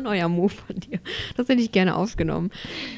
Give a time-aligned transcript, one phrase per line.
[0.00, 0.98] Ein neuer Move von dir.
[1.36, 2.50] Das hätte ich gerne aufgenommen.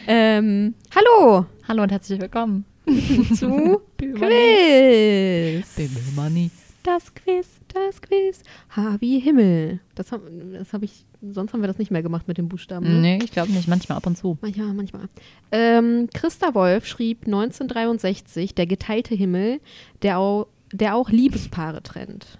[0.06, 2.64] Ähm, hallo Hallo und herzlich willkommen
[3.34, 5.74] zu Quiz.
[5.76, 6.50] Bibimanie.
[6.84, 8.42] Das Quiz, das Quiz.
[8.70, 9.80] H wie Himmel.
[9.94, 12.86] Das habe das hab ich, sonst haben wir das nicht mehr gemacht mit den Buchstaben.
[12.86, 13.00] Ne?
[13.00, 14.36] Nee, ich glaube nicht, manchmal ab und zu.
[14.40, 15.08] Manchmal, manchmal.
[15.52, 19.60] Ähm, Christa Wolf schrieb 1963 Der geteilte Himmel,
[20.02, 22.38] der auch, der auch Liebespaare trennt.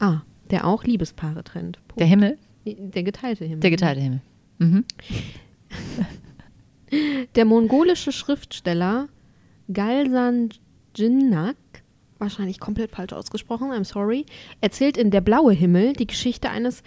[0.00, 1.78] Ah, der auch Liebespaare trennt.
[1.88, 2.00] Punkt.
[2.00, 3.60] Der Himmel, Der geteilte Himmel.
[3.60, 4.20] der geteilte Himmel.
[4.58, 4.84] Mhm.
[7.34, 9.08] Der mongolische Schriftsteller
[9.72, 10.50] Galsan
[10.94, 11.56] Jinnak,
[12.18, 14.26] wahrscheinlich komplett falsch ausgesprochen, I'm sorry,
[14.60, 16.82] erzählt in Der blaue Himmel die Geschichte eines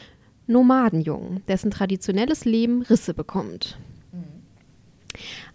[0.45, 3.77] Nomadenjungen, dessen traditionelles Leben Risse bekommt.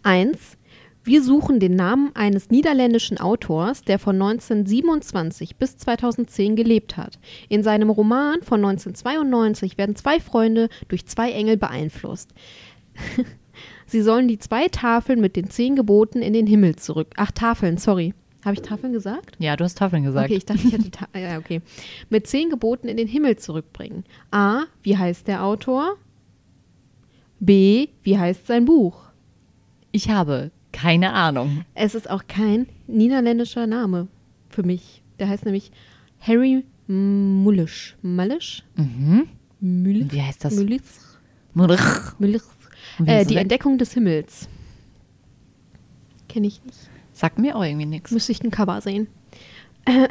[0.03, 0.59] Eins.
[1.05, 7.19] Wir suchen den Namen eines niederländischen Autors, der von 1927 bis 2010 gelebt hat.
[7.49, 12.33] In seinem Roman von 1992 werden zwei Freunde durch zwei Engel beeinflusst.
[13.87, 17.09] Sie sollen die zwei Tafeln mit den zehn Geboten in den Himmel zurück.
[17.17, 18.15] Ach, Tafeln, sorry.
[18.45, 19.37] Habe ich Tafeln gesagt?
[19.39, 20.27] Ja, du hast Tafeln gesagt.
[20.27, 21.63] Okay, ich dachte, ich hätte Ta ja, okay.
[22.11, 24.05] Mit zehn Geboten in den Himmel zurückbringen.
[24.31, 24.65] A.
[24.83, 25.97] Wie heißt der Autor?
[27.41, 27.89] B.
[28.03, 29.03] Wie heißt sein Buch?
[29.91, 30.51] Ich habe
[30.83, 31.65] keine Ahnung.
[31.75, 34.09] Es ist auch kein niederländischer Name
[34.49, 35.03] für mich.
[35.19, 35.71] Der heißt nämlich
[36.21, 37.97] Harry Mullisch.
[38.03, 38.65] Mullisch?
[38.77, 39.29] Mhm.
[39.61, 40.55] Wie heißt das?
[40.57, 40.83] Mullisch?
[41.55, 42.43] Mullisch.
[42.99, 43.37] Wie Äh, die?
[43.37, 44.49] Entdeckung des Himmels.
[46.29, 46.77] Kenne ich nicht.
[47.13, 48.11] Sagt mir auch irgendwie nichts.
[48.11, 49.07] Müsste ich ein Cover sehen.
[49.85, 50.07] Äh,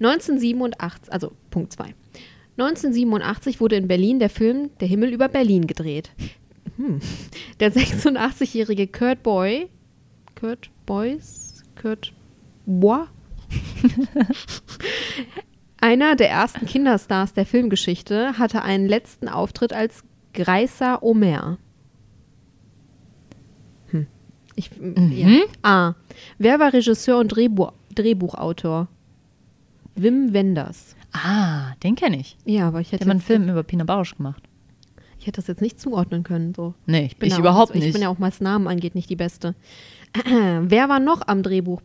[0.00, 1.94] 1987, also Punkt 2.
[2.58, 6.10] 1987 wurde in Berlin der Film Der Himmel über Berlin gedreht.
[6.82, 6.98] Hm.
[7.60, 9.68] Der 86-jährige Kurt Boy,
[10.34, 12.12] Kurt Boys, Kurt
[12.66, 13.06] Bois,
[15.80, 20.02] einer der ersten Kinderstars der Filmgeschichte, hatte einen letzten Auftritt als
[20.34, 21.58] Greiser Omer.
[23.90, 24.08] Hm.
[24.56, 25.28] Ich, ja.
[25.62, 25.94] A.
[26.38, 28.88] Wer war Regisseur und Drehbuch, Drehbuchautor?
[29.94, 30.96] Wim Wenders.
[31.12, 32.36] Ah, den kenne ich.
[32.44, 34.42] Ja, aber ich Der hätte, hat mal einen Film über Pina Bausch gemacht.
[35.22, 36.52] Ich hätte das jetzt nicht zuordnen können.
[36.54, 36.74] So.
[36.86, 37.92] Nee, ich, bin ich ja auch- überhaupt Ich nicht.
[37.92, 39.54] bin ja auch, was Namen angeht, nicht die Beste.
[40.24, 41.80] Wer war noch am Drehbuch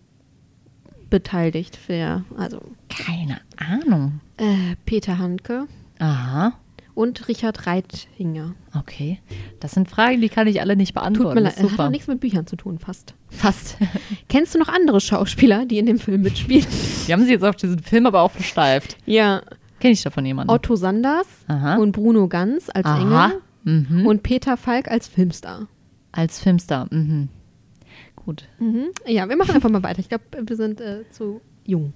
[1.09, 1.77] beteiligt?
[1.87, 2.59] Wer, also
[2.89, 4.19] keine Ahnung.
[4.37, 5.67] äh, Peter Handke
[5.99, 6.53] Aha,
[6.93, 8.53] und Richard Reithinger.
[8.77, 9.19] okay.
[9.59, 11.35] Das sind Fragen, die kann ich alle nicht Tut beantworten.
[11.35, 11.89] mir Das leid, ist hat auch Super.
[11.91, 13.13] nichts mit Büchern zu tun, fast.
[13.29, 13.77] Fast.
[14.29, 16.65] Kennst du noch andere Schauspieler, die in dem Film mitspielen?
[17.05, 18.97] Wir haben sie jetzt auf diesen Film aber auch versteift.
[19.05, 19.41] ja,
[19.79, 20.51] Kenne ich davon jemanden?
[20.51, 21.75] Otto Sanders Aha.
[21.77, 23.01] und Bruno Ganz als Aha.
[23.01, 24.07] Engel Mhm.
[24.07, 25.67] und Peter Falk als Filmstar.
[26.13, 26.87] Als Filmstar.
[26.89, 27.27] Mhm.
[28.15, 28.45] Gut.
[28.59, 28.87] Mhm.
[29.05, 29.99] Ja, wir machen einfach mal weiter.
[29.99, 31.93] Ich glaube, wir sind äh, zu jung.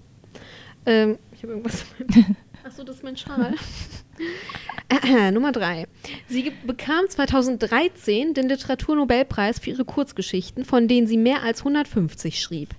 [0.85, 1.85] Ähm, ich habe irgendwas.
[2.63, 3.53] Achso, das ist mein Schal.
[5.33, 5.87] Nummer drei.
[6.27, 12.69] Sie bekam 2013 den Literaturnobelpreis für ihre Kurzgeschichten, von denen sie mehr als 150 schrieb.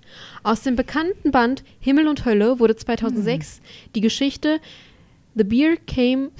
[0.42, 3.60] Aus dem bekannten Band Himmel und Hölle wurde 2006
[3.94, 4.60] die Geschichte
[5.34, 6.30] The Beer Came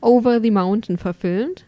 [0.00, 1.64] Over the Mountain verfilmt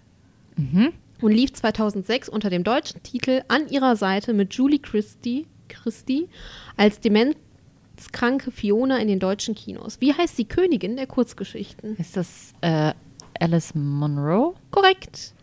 [0.57, 0.93] Mhm.
[1.21, 6.29] und lief 2006 unter dem deutschen Titel An ihrer Seite mit Julie Christie, Christie
[6.77, 10.01] als demenzkranke Fiona in den deutschen Kinos.
[10.01, 11.97] Wie heißt die Königin der Kurzgeschichten?
[11.97, 12.93] Ist das äh,
[13.39, 14.55] Alice Monroe?
[14.71, 15.35] Korrekt.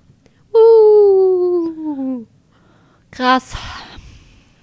[0.53, 2.25] Uh,
[3.11, 3.55] Krass.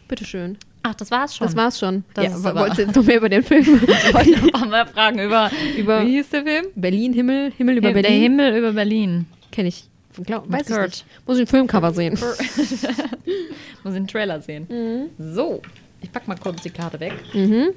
[0.08, 0.58] bitteschön.
[0.82, 1.46] Ach, das war's schon.
[1.46, 2.04] Das war's schon.
[2.14, 3.64] Das ja, aber- wolltest du jetzt noch mehr über den Film?
[3.86, 6.66] Ich wollte noch mal fragen über, Über- wie hieß der Film?
[6.74, 8.22] Berlin, Himmel, Himmel über Der Berlin.
[8.22, 9.26] Himmel über Berlin.
[9.52, 9.84] Kenne ich.
[10.24, 11.04] Glaub, weiß ich nicht.
[11.26, 12.18] Muss ich ein Filmcover sehen.
[13.84, 15.10] Muss den Trailer sehen.
[15.18, 15.62] So,
[16.00, 17.12] ich pack mal kurz die Karte weg.
[17.32, 17.68] Mhm.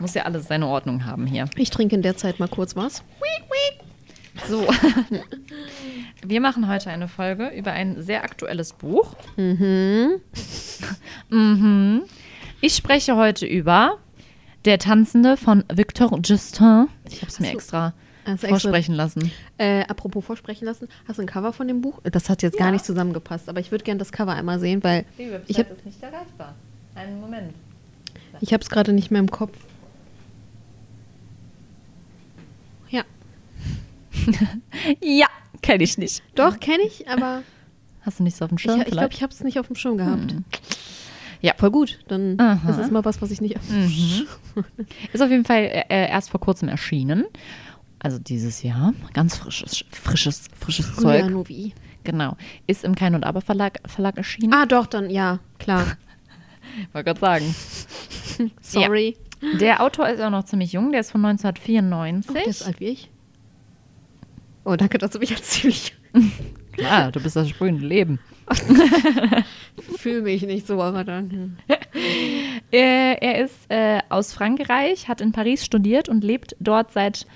[0.00, 1.44] Muss ja alles seine Ordnung haben hier.
[1.56, 3.02] Ich trinke in der Zeit mal kurz was.
[4.48, 4.66] So.
[6.26, 9.14] Wir machen heute eine Folge über ein sehr aktuelles Buch.
[9.36, 10.20] Mhm.
[11.30, 12.02] Mhm.
[12.66, 13.98] Ich spreche heute über
[14.64, 16.88] Der Tanzende von Victor Justin.
[17.10, 17.52] Ich habe es mir so.
[17.52, 17.92] extra
[18.24, 19.30] Also extra- vorsprechen lassen.
[19.58, 22.00] Äh, apropos vorsprechen lassen, hast du ein Cover von dem Buch?
[22.04, 22.72] Das hat jetzt gar Ja.
[22.72, 25.04] nicht zusammengepasst, aber ich würde gerne das Cover einmal sehen, weil
[25.46, 26.54] Ich hab- ist nicht erreichbar.
[26.94, 27.52] Einen Moment.
[28.40, 29.58] ich habe es gerade nicht mehr im Kopf.
[32.88, 33.02] Ja.
[35.02, 35.26] Ja,
[35.60, 36.22] kenne ich nicht.
[36.34, 37.42] Doch, kenne ich, aber
[38.00, 39.66] Hast du nicht so auf dem ich, Schirm ich glaube, ich habe es nicht auf
[39.66, 40.32] dem Schirm gehabt.
[40.32, 40.44] Hm.
[41.44, 41.98] Ja, voll gut.
[42.08, 42.70] Dann Aha.
[42.70, 44.26] ist es mal was, was ich nicht Mhm.
[45.12, 47.26] Ist auf jeden Fall äh, erst vor kurzem erschienen.
[47.98, 48.94] Also dieses Jahr.
[49.12, 51.48] Ganz frisches, frisches, frisches Früher Zeug.
[51.50, 51.74] wie.
[52.02, 52.38] Genau.
[52.66, 54.54] Ist im Kein und Aber Verlag, Verlag erschienen.
[54.54, 55.84] Ah, doch, dann, ja, klar.
[56.94, 57.54] Wollte gerade sagen.
[58.62, 59.18] Sorry.
[59.60, 60.92] Der Autor ist auch noch ziemlich jung.
[60.92, 62.30] Der ist von 1994.
[62.30, 63.10] Oh, der ist alt wie ich.
[64.64, 65.94] Oh, danke, dass du mich als ziemlich.
[66.76, 68.18] Klar, du bist das sprühende Leben.
[69.96, 71.56] Fühle mich nicht so, aber dann.
[72.70, 77.26] Äh, er ist äh, aus Frankreich, hat in Paris studiert und lebt dort seit,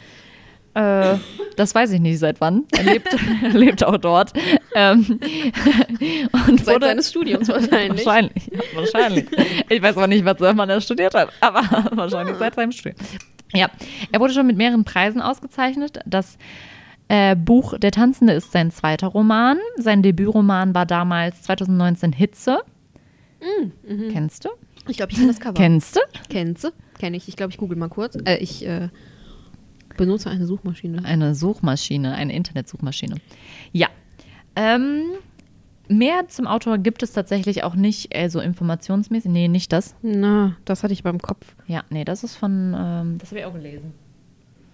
[0.74, 1.14] äh,
[1.56, 3.08] das weiß ich nicht seit wann, er lebt,
[3.52, 4.32] lebt auch dort.
[4.74, 5.18] Ähm,
[6.48, 8.04] und Seit wurde- seines Studiums wahrscheinlich.
[8.04, 9.26] Wahrscheinlich, wahrscheinlich.
[9.68, 11.62] Ich weiß aber nicht, was man da studiert hat, aber
[11.92, 12.96] wahrscheinlich seit seinem Studium.
[13.54, 13.70] Ja,
[14.12, 16.00] er wurde schon mit mehreren Preisen ausgezeichnet.
[16.04, 16.36] Das
[17.08, 19.58] äh, Buch Der Tanzende ist sein zweiter Roman.
[19.76, 22.60] Sein Debütroman war damals 2019 Hitze.
[24.10, 24.50] Kennst du?
[24.88, 25.54] Ich glaube, ich kenne das Cover.
[25.54, 26.00] Kennst du?
[26.28, 26.68] Kennst du?
[26.98, 27.28] Kenn ich.
[27.28, 28.16] Ich glaube, ich google mal kurz.
[28.24, 28.88] Äh, ich äh,
[29.96, 31.04] benutze eine Suchmaschine.
[31.04, 33.16] Eine Suchmaschine, eine Internetsuchmaschine.
[33.72, 33.88] Ja.
[34.56, 35.02] Ähm,
[35.88, 39.30] mehr zum Autor gibt es tatsächlich auch nicht, also informationsmäßig.
[39.30, 39.94] Nee, nicht das.
[40.02, 41.54] Na, das hatte ich beim Kopf.
[41.66, 43.92] Ja, nee, das ist von, ähm, das habe ich auch gelesen.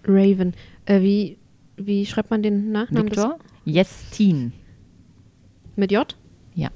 [0.07, 0.55] Raven.
[0.87, 1.39] Äh, wie,
[1.77, 3.07] wie schreibt man den Nachnamen?
[3.11, 4.53] Victor Jestin.
[5.77, 6.17] Mit J?
[6.55, 6.71] Ja.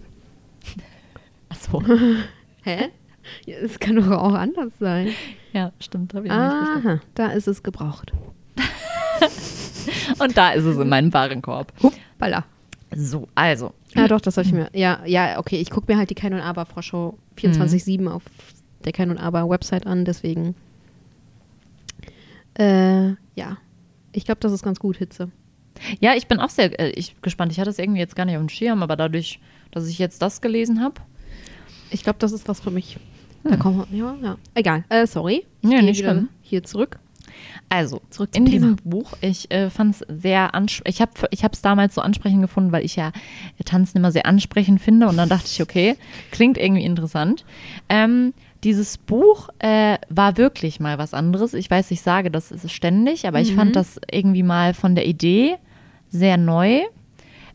[1.49, 1.83] Achso.
[2.63, 2.89] Hä?
[3.47, 5.11] Ja, Es kann doch auch anders sein.
[5.53, 6.15] Ja, stimmt.
[6.15, 6.31] Hab ich.
[6.31, 8.13] Aha, da ist es gebraucht.
[10.19, 11.73] Und da ist es in meinem Warenkorb.
[11.83, 12.45] Huppala.
[12.95, 13.75] So, also.
[13.95, 14.71] Ja, doch, das habe ich mir.
[14.73, 15.57] Ja, ja, okay.
[15.61, 18.23] Ich gucke mir halt die Kein und Aber Vorschau 24-7 auf
[18.85, 20.55] der Kein und Aber Website an, deswegen.
[22.59, 23.59] Äh, ja.
[24.19, 25.31] Ich glaube, das ist ganz gut, Hitze.
[26.01, 27.53] Ja, ich bin auch sehr äh, ich, gespannt.
[27.53, 29.39] Ich hatte es irgendwie jetzt gar nicht auf dem Schirm, aber dadurch,
[29.71, 31.01] dass ich jetzt das gelesen habe.
[31.91, 32.99] Ich glaube, das ist was für mich.
[33.45, 33.97] Da kommen wir.
[33.97, 34.37] Ja, ja.
[34.55, 34.85] Egal.
[34.89, 35.47] Äh, sorry.
[35.63, 36.29] Ich Ja, nicht schlimm.
[36.43, 36.99] Hier zurück.
[37.69, 38.67] Also, Zurück zum in Thema.
[38.75, 40.95] diesem Buch, ich äh, fand es sehr ansprechend.
[40.95, 43.13] Ich habe ich es damals so ansprechend gefunden, weil ich ja
[43.65, 45.07] Tanzen immer sehr ansprechend finde.
[45.07, 45.95] Und dann dachte ich, okay,
[46.33, 47.45] klingt irgendwie interessant.
[47.89, 48.35] Ähm,
[48.65, 51.55] dieses Buch äh, war wirklich mal was anderes.
[51.55, 55.07] Ich weiß, ich sage das ist ständig, aber ich fand das irgendwie mal von der
[55.07, 55.57] Idee
[56.09, 56.81] sehr neu.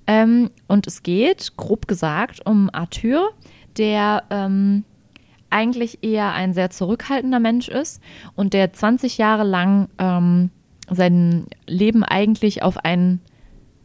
[0.07, 3.31] Ähm, und es geht, grob gesagt, um Arthur,
[3.77, 4.83] der ähm,
[5.49, 8.01] eigentlich eher ein sehr zurückhaltender Mensch ist
[8.35, 10.49] und der 20 Jahre lang ähm,
[10.89, 13.21] sein Leben eigentlich auf einen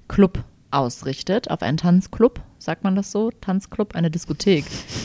[0.09, 3.31] Club ausrichtet, auf einen Tanzclub, sagt man das so?
[3.41, 4.65] Tanzclub, eine Diskothek.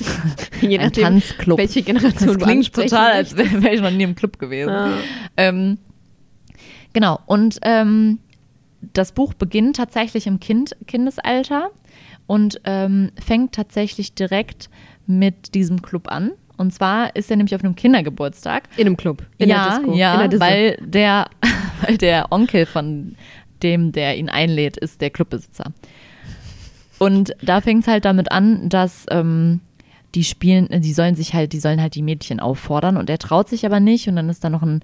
[0.62, 1.58] Je ein nachdem, Tanzclub.
[1.58, 4.70] welche Generation Das klingt total, als wäre wär ich noch nie im Club gewesen.
[4.70, 4.98] Ah.
[5.38, 5.78] Ähm,
[6.94, 8.20] genau, und ähm,
[8.94, 11.72] das Buch beginnt tatsächlich im kind, Kindesalter
[12.28, 14.70] und ähm, fängt tatsächlich direkt
[15.06, 16.32] mit diesem Club an.
[16.58, 18.70] Und zwar ist er nämlich auf einem Kindergeburtstag.
[18.78, 19.24] In einem Club.
[19.38, 19.92] In ja, der Disco.
[19.92, 21.26] in ja, der weil der,
[21.82, 23.16] weil der Onkel von
[23.64, 25.72] dem, der ihn einlädt, ist der Clubbesitzer.
[27.00, 29.62] Und da fängt es halt damit an, dass ähm,
[30.16, 33.50] die spielen, die sollen sich halt, die sollen halt die Mädchen auffordern und er traut
[33.50, 34.82] sich aber nicht und dann ist da noch ein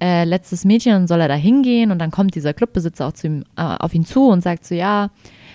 [0.00, 3.28] äh, letztes Mädchen und soll er da hingehen und dann kommt dieser Clubbesitzer auch zu
[3.28, 5.10] ihm, äh, auf ihn zu und sagt so, ja,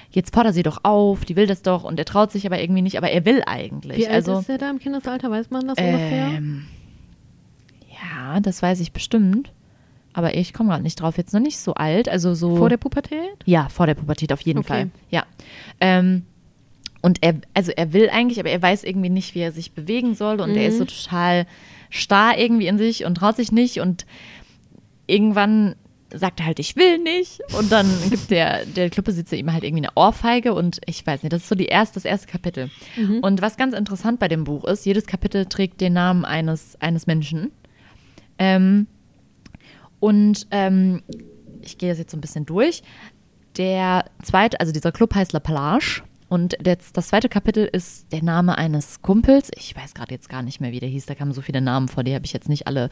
[0.09, 2.81] jetzt fordere sie doch auf, die will das doch und er traut sich aber irgendwie
[2.81, 3.99] nicht, aber er will eigentlich.
[3.99, 5.29] Wie alt also, ist der da im Kindesalter?
[5.29, 6.27] Weiß man das ungefähr?
[6.27, 6.65] ähm,
[7.89, 9.51] ja, das weiß ich bestimmt.
[10.13, 11.17] Aber ich komme gerade nicht drauf.
[11.17, 12.09] Jetzt noch nicht so alt.
[12.09, 12.57] Also so.
[12.57, 13.19] Vor der Pubertät?
[13.45, 14.67] ja, vor der Pubertät auf jeden Okay.
[14.67, 14.89] Fall.
[15.09, 15.25] Ja.
[15.79, 16.23] Ähm,
[17.01, 20.13] und er, also er will eigentlich, aber er weiß irgendwie nicht, wie er sich bewegen
[20.13, 20.39] soll.
[20.39, 21.47] Und er ist so total
[21.89, 23.79] starr irgendwie in sich und traut sich nicht.
[23.79, 24.05] Und
[25.07, 25.75] irgendwann
[26.13, 27.39] sagt er halt, ich will nicht.
[27.57, 30.53] Und dann gibt der, der Clubbesitzer ihm halt irgendwie eine Ohrfeige.
[30.53, 32.69] Und ich weiß nicht, das ist so die erste, das erste Kapitel.
[33.21, 37.07] Und was ganz interessant bei dem Buch ist, jedes Kapitel trägt den Namen eines, eines
[37.07, 37.51] Menschen.
[38.37, 38.87] Ähm,
[40.01, 41.03] und ähm,
[41.61, 42.83] ich gehe das jetzt so ein bisschen durch.
[43.57, 46.01] Der zweite, also dieser Club heißt La Plage.
[46.27, 49.51] Und der, das zweite Kapitel ist der Name eines Kumpels.
[49.57, 51.05] Ich weiß gerade jetzt gar nicht mehr, wie der hieß.
[51.05, 52.89] Da kamen so viele Namen vor, die habe ich jetzt nicht alle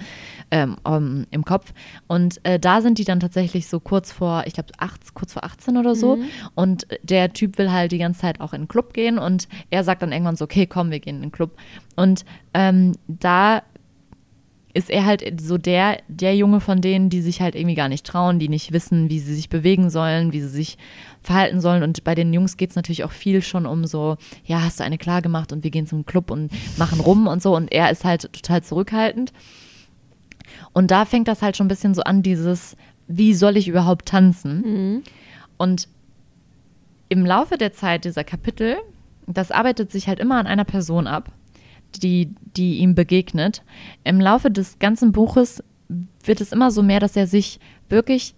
[0.51, 1.73] ähm, um, im Kopf.
[2.07, 4.73] Und äh, da sind die dann tatsächlich so kurz vor, ich glaube,
[5.13, 6.19] kurz vor 18 oder so.
[6.53, 9.17] Und der Typ will halt die ganze Zeit auch in den Club gehen.
[9.17, 11.57] Und er sagt dann irgendwann so, okay, komm, wir gehen in den Club.
[11.95, 13.63] Und ähm, da
[14.73, 18.05] ist er halt so der, der Junge von denen, die sich halt irgendwie gar nicht
[18.05, 20.77] trauen, die nicht wissen, wie sie sich bewegen sollen, wie sie sich
[21.21, 21.81] verhalten sollen.
[21.81, 24.83] Und bei den Jungs geht es natürlich auch viel schon um so, ja, hast du
[24.83, 27.55] eine klar gemacht und wir gehen zum Club und machen rum und so.
[27.55, 29.33] Und er ist halt total zurückhaltend.
[30.73, 32.75] Und da fängt das halt schon ein bisschen so an, dieses,
[33.07, 34.61] wie soll ich überhaupt tanzen?
[34.61, 35.03] Mhm.
[35.57, 35.87] Und
[37.09, 38.77] im Laufe der Zeit dieser Kapitel,
[39.25, 41.31] das arbeitet sich halt immer an einer Person ab,
[41.97, 43.63] die, die ihm begegnet.
[44.03, 45.63] Im Laufe des ganzen Buches
[46.23, 48.35] wird es immer so mehr, dass er sich wirklich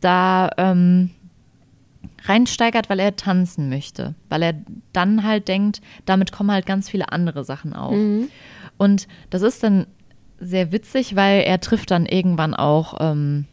[0.00, 1.10] da ähm,
[2.24, 4.14] reinsteigert, weil er tanzen möchte.
[4.28, 4.54] Weil er
[4.92, 7.94] dann halt denkt, damit kommen halt ganz viele andere Sachen auf.
[7.94, 8.28] Mhm.
[8.76, 9.86] Und das ist dann
[10.38, 13.46] sehr witzig, weil er trifft dann irgendwann auch ähm,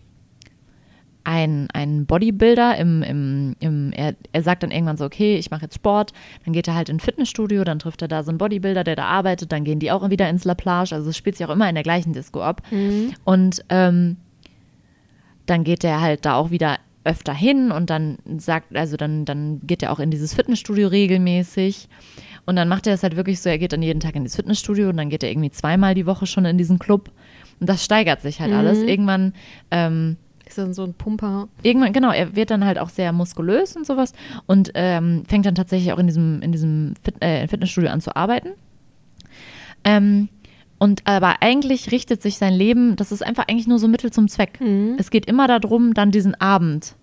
[1.23, 5.63] einen, einen Bodybuilder im, im, im er, er sagt dann irgendwann so, okay, ich mache
[5.63, 6.13] jetzt Sport,
[6.45, 8.95] dann geht er halt in ein Fitnessstudio, dann trifft er da so einen Bodybuilder, der
[8.95, 11.51] da arbeitet, dann gehen die auch wieder ins La Plage, also es spielt sich auch
[11.51, 12.61] immer in der gleichen Disco ab.
[12.71, 13.13] Mhm.
[13.23, 14.17] Und ähm,
[15.45, 19.61] dann geht er halt da auch wieder öfter hin und dann sagt, also dann, dann
[19.63, 21.87] geht er auch in dieses Fitnessstudio regelmäßig.
[22.45, 24.35] Und dann macht er es halt wirklich so, er geht dann jeden Tag in das
[24.35, 27.11] Fitnessstudio und dann geht er irgendwie zweimal die Woche schon in diesen Club.
[27.59, 28.57] Und das steigert sich halt Mhm.
[28.57, 28.81] alles.
[28.81, 29.33] Irgendwann,
[29.69, 30.17] ähm,
[30.51, 31.47] Ist dann so ein Pumper.
[31.63, 34.11] irgendwann, genau, er wird dann halt auch sehr muskulös und sowas
[34.47, 38.13] und ähm, fängt dann tatsächlich auch in diesem, in diesem Fit, äh, Fitnessstudio an zu
[38.13, 38.49] arbeiten.
[39.85, 40.27] Ähm,
[40.77, 44.27] und aber eigentlich richtet sich sein Leben, das ist einfach eigentlich nur so Mittel zum
[44.27, 44.59] Zweck.
[44.59, 44.95] Mhm.
[44.99, 46.95] Es geht immer darum, dann diesen Abend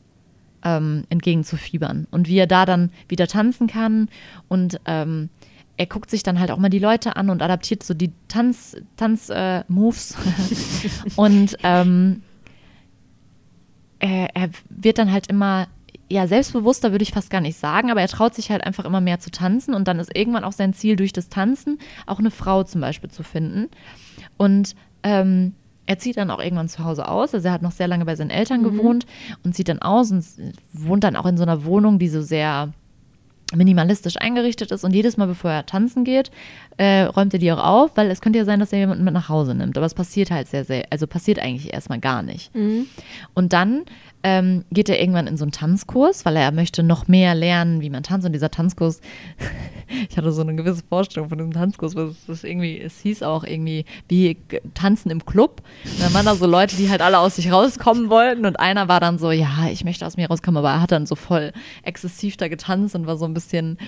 [0.63, 4.11] ähm, entgegenzufiebern und wie er da dann wieder tanzen kann
[4.49, 5.31] und ähm,
[5.79, 8.77] er guckt sich dann halt auch mal die Leute an und adaptiert so die Tanz,
[8.97, 9.63] Tanz äh,
[11.17, 12.23] und ähm,
[14.01, 15.69] er, er wird dann halt immer,
[16.09, 19.01] ja, selbstbewusster würde ich fast gar nicht sagen, aber er traut sich halt einfach immer
[19.01, 22.31] mehr zu tanzen und dann ist irgendwann auch sein Ziel, durch das Tanzen auch eine
[22.31, 23.69] Frau zum Beispiel zu finden.
[24.37, 25.55] Und ähm,
[25.87, 27.35] er zieht dann auch irgendwann zu Hause aus.
[27.35, 29.07] Also er hat noch sehr lange bei seinen Eltern gewohnt
[29.43, 30.25] und zieht dann aus und
[30.73, 32.73] wohnt dann auch in so einer Wohnung, die so sehr
[33.55, 36.31] minimalistisch eingerichtet ist und jedes Mal, bevor er tanzen geht,
[36.77, 39.15] äh, räumt er die auch auf, weil es könnte ja sein, dass er jemanden mit
[39.15, 39.77] nach Hause nimmt.
[39.77, 42.55] Aber es passiert halt sehr, sehr, also passiert eigentlich erstmal gar nicht.
[43.35, 43.85] Und dann
[44.23, 47.91] ähm, geht er irgendwann in so einen Tanzkurs, weil er möchte noch mehr lernen, wie
[47.91, 48.27] man tanzt.
[48.27, 49.01] Und dieser Tanzkurs,
[50.11, 53.23] ich hatte so eine gewisse Vorstellung von diesem Tanzkurs, weil es ist irgendwie, es hieß
[53.23, 54.37] auch irgendwie wie
[54.75, 55.63] Tanzen im Club.
[55.85, 58.45] Und dann waren da so Leute, die halt alle aus sich rauskommen wollten.
[58.45, 61.07] Und einer war dann so, ja, ich möchte aus mir rauskommen, aber er hat dann
[61.07, 61.53] so voll
[61.83, 63.79] exzessiv da getanzt und war so ein bisschen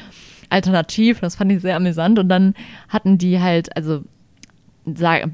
[0.49, 1.21] alternativ.
[1.21, 2.19] Das fand ich sehr amüsant.
[2.19, 2.55] Und dann
[2.89, 4.03] hatten die halt, also
[4.95, 5.29] sag,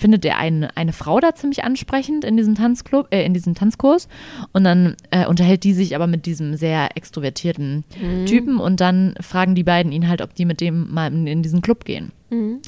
[0.00, 4.08] findet er eine, eine Frau da ziemlich ansprechend in diesem Tanzclub, äh, in diesem Tanzkurs
[4.52, 7.84] und dann äh, unterhält die sich aber mit diesem sehr extrovertierten
[8.26, 11.42] Typen und dann fragen die beiden ihn halt, ob die mit dem mal in, in
[11.42, 12.12] diesen Club gehen.
[12.30, 12.60] Mhm.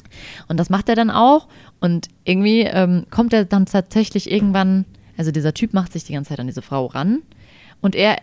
[0.47, 1.47] Und das macht er dann auch
[1.79, 4.85] und irgendwie ähm, kommt er dann tatsächlich irgendwann,
[5.17, 7.23] also dieser Typ macht sich die ganze Zeit an diese Frau ran
[7.81, 8.17] und er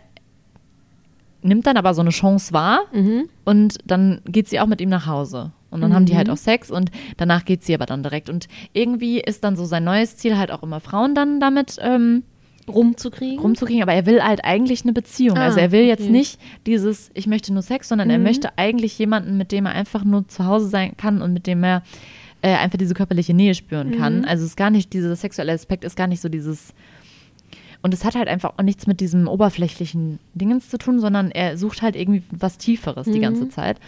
[1.42, 3.28] nimmt dann aber so eine Chance wahr Mhm.
[3.44, 5.52] und dann geht sie auch mit ihm nach Hause.
[5.70, 8.28] Und dann haben die halt auch Sex und danach geht sie aber dann direkt.
[8.28, 12.24] Und irgendwie ist dann so sein neues Ziel halt auch immer Frauen dann damit ähm,
[12.66, 13.38] Rumzukriegen.
[13.38, 13.82] rumzukriegen.
[13.82, 15.36] Aber er will halt eigentlich eine Beziehung.
[15.38, 16.10] Ah, also er will jetzt okay.
[16.10, 18.24] nicht dieses, ich möchte nur Sex, sondern er Mhm.
[18.24, 21.62] möchte eigentlich jemanden, mit dem er einfach nur zu Hause sein kann und mit dem
[21.62, 21.82] er
[22.42, 24.20] äh, einfach diese körperliche Nähe spüren kann.
[24.20, 24.24] Mhm.
[24.24, 26.72] Also es ist gar nicht, dieser sexuelle Aspekt ist gar nicht so dieses
[27.82, 31.56] und es hat halt einfach auch nichts mit diesem oberflächlichen Dingens zu tun, sondern er
[31.56, 33.78] sucht halt irgendwie was Tieferes die ganze Zeit.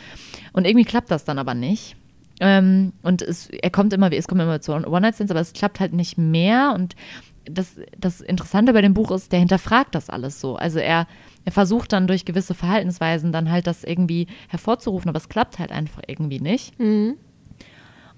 [0.53, 1.97] Und irgendwie klappt das dann aber nicht.
[2.41, 5.93] Ähm, und es, er kommt immer, es kommt immer zu One-Night-Stands, aber es klappt halt
[5.93, 6.73] nicht mehr.
[6.75, 6.97] Und
[7.45, 10.57] das, das Interessante bei dem Buch ist, der hinterfragt das alles so.
[10.57, 11.07] Also er,
[11.45, 15.71] er versucht dann durch gewisse Verhaltensweisen dann halt das irgendwie hervorzurufen, aber es klappt halt
[15.71, 16.79] einfach irgendwie nicht.
[16.79, 17.17] Mhm.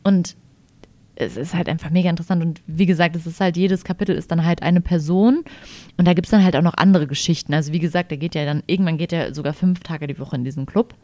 [0.04, 0.36] Und
[1.16, 2.42] es ist halt einfach mega interessant.
[2.42, 5.44] Und wie gesagt, es ist halt, jedes Kapitel ist dann halt eine Person.
[5.96, 7.54] Und da gibt es dann halt auch noch andere Geschichten.
[7.54, 10.36] Also wie gesagt, der geht ja dann, irgendwann geht er sogar fünf Tage die Woche
[10.36, 10.94] in diesen Club.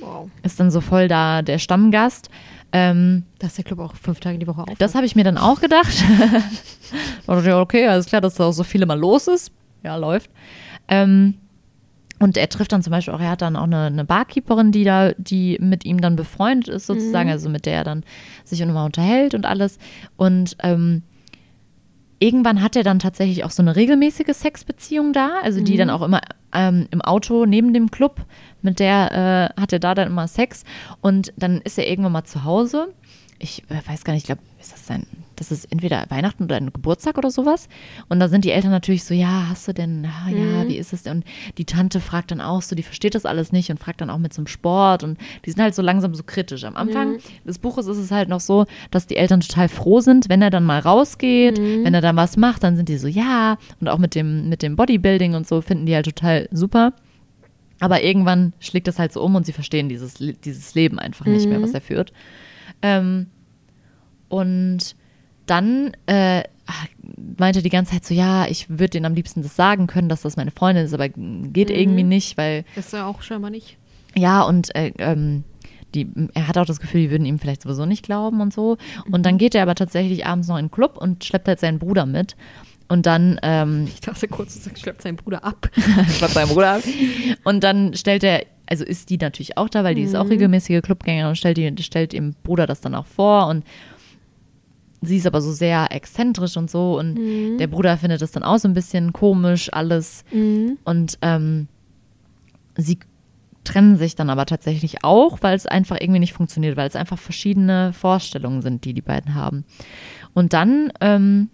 [0.00, 0.28] Wow.
[0.42, 2.28] Ist dann so voll da der Stammgast.
[2.72, 4.78] Ähm, Da ist der Club auch fünf Tage die Woche auf.
[4.78, 6.04] das habe ich mir dann auch gedacht.
[7.26, 9.50] Da okay, alles klar, dass da auch so viele mal los ist.
[9.82, 10.30] Ja, läuft.
[10.86, 11.34] Ähm,
[12.18, 14.84] und er trifft dann zum Beispiel auch, er hat dann auch eine, eine Barkeeperin, die
[14.84, 18.04] da, die mit ihm dann befreundet ist, sozusagen, also mit der er dann
[18.44, 19.78] sich immer unterhält und alles.
[20.16, 21.02] Und ähm,
[22.18, 26.02] irgendwann hat er dann tatsächlich auch so eine regelmäßige Sexbeziehung da, also die dann auch
[26.02, 26.22] immer
[26.54, 28.24] ähm, im Auto neben dem Club,
[28.62, 30.64] mit der äh, hat er da dann immer Sex.
[31.02, 32.94] Und dann ist er irgendwann mal zu Hause.
[33.38, 36.56] Ich äh, weiß gar nicht, ich glaube, ist das sein, das ist entweder Weihnachten oder
[36.56, 37.68] ein Geburtstag oder sowas.
[38.08, 40.92] Und da sind die Eltern natürlich so, ja, hast du denn, ah, ja, wie ist
[40.92, 41.18] es denn?
[41.18, 41.24] Und
[41.58, 44.18] die Tante fragt dann auch so, die versteht das alles nicht und fragt dann auch
[44.18, 46.64] mit zum Sport und die sind halt so langsam so kritisch.
[46.64, 50.28] Am Anfang des Buches ist es halt noch so, dass die Eltern total froh sind,
[50.28, 53.58] wenn er dann mal rausgeht, wenn er dann was macht, dann sind die so, ja.
[53.80, 56.92] Und auch mit dem, mit dem Bodybuilding und so finden die halt total super.
[57.78, 61.46] Aber irgendwann schlägt das halt so um und sie verstehen dieses, dieses Leben einfach nicht
[61.46, 62.12] mehr, was er führt.
[62.80, 63.26] Ähm,
[64.28, 64.95] und
[65.46, 66.42] dann äh,
[67.38, 70.22] meinte die ganze Zeit so, ja, ich würde denen am liebsten das sagen können, dass
[70.22, 71.74] das meine Freundin ist, aber geht Mhm.
[71.74, 73.76] irgendwie nicht, weil Das ist ja auch scheinbar nicht.
[74.16, 75.44] ja, und äh, ähm,
[75.94, 78.76] die, er hat auch das Gefühl, die würden ihm vielleicht sowieso nicht glauben und so.
[79.10, 81.78] Und dann geht er aber tatsächlich abends noch in den Club und schleppt halt seinen
[81.78, 82.36] Bruder mit.
[82.88, 85.70] Und dann ähm, Ich dachte kurz, du schleppt seinen Bruder ab.
[86.16, 86.82] schleppt seinen Bruder ab.
[87.44, 90.82] Und dann stellt er, also ist die natürlich auch da, weil die ist auch regelmäßige
[90.82, 93.46] Clubgängerin und stellt, die, stellt ihrem Bruder das dann auch vor.
[93.46, 93.64] Und
[95.02, 96.98] sie ist aber so sehr exzentrisch und so.
[96.98, 100.24] Und der Bruder findet das dann auch so ein bisschen komisch, alles.
[100.84, 101.68] Und ähm,
[102.76, 102.98] sie
[103.64, 107.18] trennen sich dann aber tatsächlich auch, weil es einfach irgendwie nicht funktioniert, weil es einfach
[107.18, 109.64] verschiedene Vorstellungen sind, die die beiden haben.
[110.34, 111.50] Und dann ähm,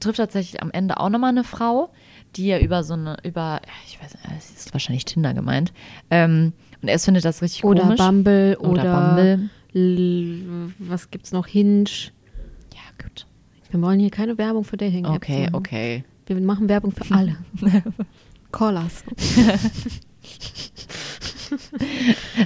[0.00, 1.90] trifft tatsächlich am Ende auch nochmal eine Frau,
[2.36, 5.72] die ja über so eine, über, ich weiß nicht, es ist wahrscheinlich Tinder gemeint.
[6.10, 7.98] Ähm, und er findet das richtig Oder komisch.
[7.98, 10.72] Bumble Oder oder, Bumble.
[10.78, 11.46] Was gibt's noch?
[11.46, 11.84] Hinge.
[13.02, 13.26] Gut.
[13.70, 15.54] Wir wollen hier keine Werbung für Dating Apps Okay, machen.
[15.54, 16.04] okay.
[16.26, 17.36] Wir machen Werbung für alle.
[18.52, 19.04] Call us.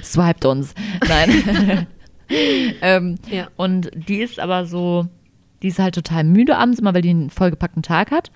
[0.03, 0.73] Swiped uns.
[1.07, 1.87] Nein.
[2.81, 3.47] ähm, Ja.
[3.57, 5.07] Und die ist aber so,
[5.61, 8.31] die ist halt total müde abends, immer weil die einen vollgepackten Tag hat.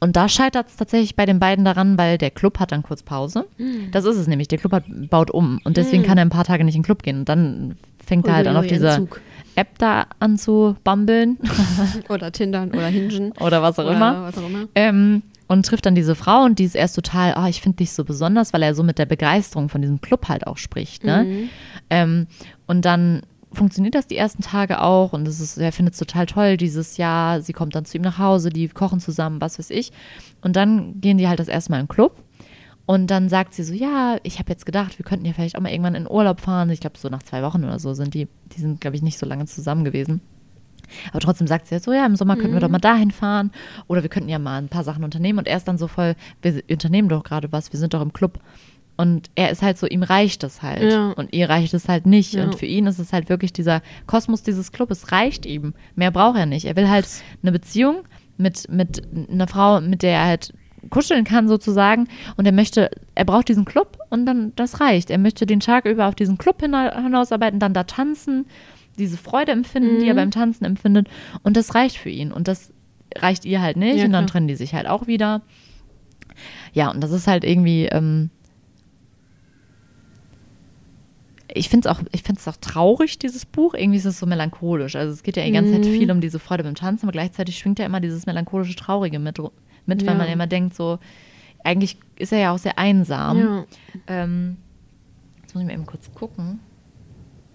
[0.00, 3.02] Und da scheitert es tatsächlich bei den beiden daran, weil der Club hat dann kurz
[3.02, 3.46] Pause.
[3.92, 4.48] Das ist es nämlich.
[4.48, 6.86] Der Club hat, baut um und deswegen kann er ein paar Tage nicht in den
[6.86, 7.20] Club gehen.
[7.20, 9.20] Und dann fängt er halt an, auf dieser Entzug.
[9.58, 11.38] App da an zu bambeln
[12.08, 13.32] Oder Tindern oder Hingen.
[13.40, 14.22] oder was auch Oder immer.
[14.22, 14.68] was auch immer.
[14.74, 17.92] Ähm, und trifft dann diese Frau und die ist erst total, ah, ich finde dich
[17.92, 21.04] so besonders, weil er so mit der Begeisterung von diesem Club halt auch spricht.
[21.04, 21.24] Ne?
[21.24, 21.48] Mhm.
[21.90, 22.26] Ähm,
[22.66, 26.26] und dann funktioniert das die ersten Tage auch und es ist, er findet es total
[26.26, 27.40] toll dieses Jahr.
[27.40, 29.90] Sie kommt dann zu ihm nach Hause, die kochen zusammen, was weiß ich.
[30.42, 32.22] Und dann gehen die halt das erste Mal in den Club.
[32.88, 35.60] Und dann sagt sie so, ja, ich habe jetzt gedacht, wir könnten ja vielleicht auch
[35.60, 36.70] mal irgendwann in Urlaub fahren.
[36.70, 39.18] Ich glaube, so nach zwei Wochen oder so sind die, die sind, glaube ich, nicht
[39.18, 40.22] so lange zusammen gewesen.
[41.10, 43.50] Aber trotzdem sagt sie jetzt so, ja, im Sommer könnten wir doch mal dahin fahren
[43.88, 45.38] oder wir könnten ja mal ein paar Sachen unternehmen.
[45.38, 48.14] Und er ist dann so voll, wir unternehmen doch gerade was, wir sind doch im
[48.14, 48.38] Club.
[48.96, 50.90] Und er ist halt so, ihm reicht es halt.
[50.90, 51.10] Ja.
[51.10, 52.32] Und ihr reicht es halt nicht.
[52.32, 52.44] Ja.
[52.44, 55.74] Und für ihn ist es halt wirklich dieser Kosmos dieses Clubes, reicht ihm.
[55.94, 56.64] Mehr braucht er nicht.
[56.64, 57.06] Er will halt
[57.42, 58.04] eine Beziehung
[58.38, 60.54] mit, mit einer Frau, mit der er halt
[60.90, 62.08] kuscheln kann sozusagen.
[62.36, 65.10] Und er möchte, er braucht diesen Club und dann, das reicht.
[65.10, 68.46] Er möchte den Tag über auf diesen Club hina- hinausarbeiten, dann da tanzen,
[68.98, 71.08] diese Freude empfinden, die er beim Tanzen empfindet.
[71.42, 72.32] Und das reicht für ihn.
[72.32, 72.72] Und das
[73.16, 73.98] reicht ihr halt nicht.
[73.98, 74.32] Ja, und dann klar.
[74.32, 75.42] trennen die sich halt auch wieder.
[76.72, 78.30] Ja, und das ist halt irgendwie, ähm,
[81.52, 83.74] ich finde es auch, ich finde es auch traurig, dieses Buch.
[83.74, 84.96] Irgendwie ist es so melancholisch.
[84.96, 87.58] Also es geht ja die ganze Zeit viel um diese Freude beim Tanzen, aber gleichzeitig
[87.58, 89.38] schwingt ja immer dieses melancholische Traurige mit,
[89.88, 90.18] mit weil Ja.
[90.18, 90.98] man immer denkt, so,
[91.64, 93.38] eigentlich ist er ja auch sehr einsam.
[93.38, 93.64] Ja.
[94.06, 94.56] Ähm,
[95.42, 96.60] jetzt muss ich mal eben kurz gucken.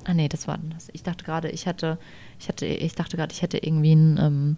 [0.06, 0.90] Ah nee, das war das.
[0.92, 1.98] Ich dachte gerade, ich hatte,
[2.40, 4.58] ich hatte, ich dachte gerade, ich hätte irgendwie ein, ähm,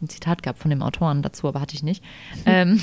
[0.00, 2.04] ein Zitat gehabt von dem Autoren dazu, aber hatte ich nicht.
[2.46, 2.80] ähm,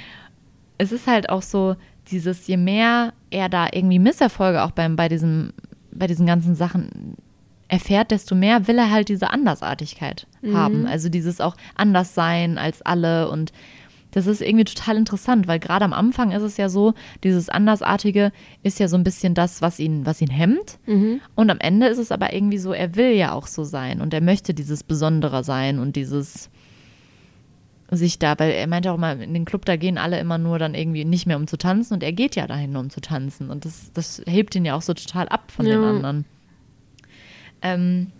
[0.78, 1.76] es ist halt auch so,
[2.10, 5.52] dieses, je mehr er da irgendwie Misserfolge auch beim, bei diesem,
[5.90, 7.16] bei diesen ganzen Sachen
[7.68, 10.86] erfährt, desto mehr will er halt diese Andersartigkeit haben.
[10.86, 13.52] Also dieses auch anders sein als alle und
[14.12, 18.32] das ist irgendwie total interessant, weil gerade am Anfang ist es ja so, dieses Andersartige
[18.62, 20.78] ist ja so ein bisschen das, was ihn, was ihn hemmt.
[21.34, 24.14] Und am Ende ist es aber irgendwie so, er will ja auch so sein und
[24.14, 26.48] er möchte dieses Besondere sein und dieses
[27.90, 30.58] sich da, weil er meinte auch mal, in den Club, da gehen alle immer nur
[30.58, 33.00] dann irgendwie nicht mehr um zu tanzen und er geht ja dahin nur um zu
[33.00, 35.90] tanzen und das, das hebt ihn ja auch so total ab von den Ja.
[35.90, 36.24] anderen.
[37.62, 38.12] Ähm,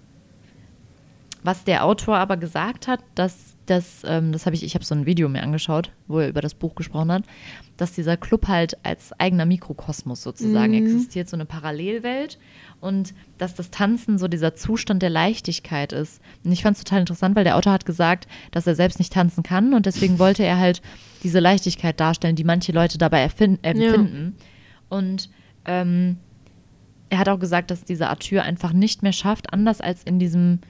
[1.42, 4.94] was der Autor aber gesagt hat, dass das, ähm, das habe ich, ich habe so
[4.94, 7.24] ein Video mir angeschaut, wo er über das Buch gesprochen hat,
[7.76, 12.38] dass dieser Club halt als eigener Mikrokosmos sozusagen existiert, so eine Parallelwelt
[12.80, 16.20] und dass das Tanzen so dieser Zustand der Leichtigkeit ist.
[16.44, 19.12] Und ich fand es total interessant, weil der Autor hat gesagt, dass er selbst nicht
[19.12, 20.80] tanzen kann und deswegen wollte er halt
[21.22, 24.36] diese Leichtigkeit darstellen, die manche Leute dabei empfinden.
[24.88, 25.28] Und
[25.64, 26.18] ähm,
[27.08, 30.60] er hat auch gesagt, dass dieser Arthur einfach nicht mehr schafft, anders als in diesem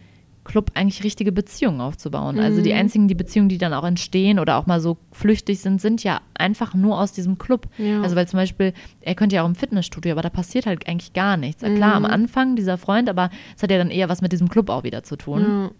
[0.47, 2.39] Club eigentlich richtige Beziehungen aufzubauen.
[2.39, 5.81] Also die einzigen, die Beziehungen, die dann auch entstehen oder auch mal so flüchtig sind,
[5.81, 7.67] sind ja einfach nur aus diesem Club.
[7.79, 8.01] Ja.
[8.01, 11.13] Also weil zum Beispiel, er könnte ja auch im Fitnessstudio, aber da passiert halt eigentlich
[11.13, 11.63] gar nichts.
[11.63, 14.49] Ja, Klar, am Anfang dieser Freund, aber es hat ja dann eher was mit diesem
[14.49, 15.73] Club auch wieder zu tun.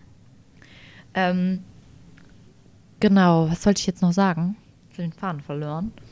[1.15, 1.31] Ja.
[1.31, 1.61] Ähm,
[2.99, 4.57] genau, was sollte ich jetzt noch sagen?
[4.91, 5.93] Ich den Faden verloren.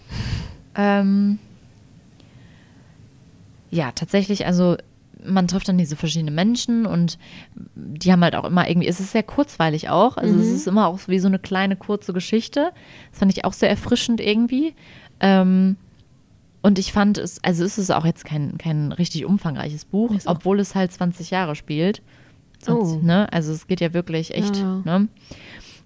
[0.77, 1.39] Ähm,
[3.75, 4.77] ja, tatsächlich, also
[5.27, 7.19] man trifft dann diese verschiedenen Menschen und
[7.75, 10.87] die haben halt auch immer irgendwie, es ist sehr kurzweilig auch, also es ist immer
[10.87, 12.73] auch wie so eine kleine kurze Geschichte.
[13.11, 14.75] Das fand ich auch sehr erfrischend irgendwie.
[15.21, 15.77] Ähm,
[16.63, 20.31] und ich fand es, also es ist auch jetzt kein, kein richtig umfangreiches Buch, auch-
[20.33, 22.03] obwohl es halt 20 Jahre spielt.
[22.59, 23.01] Sonst, Oh.
[23.03, 23.31] ne?
[23.33, 24.57] Also es geht ja wirklich echt.
[24.57, 25.09] Ja, Ne?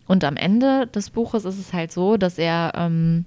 [0.06, 3.24] Und am Ende des Buches ist es halt so, dass er, ähm,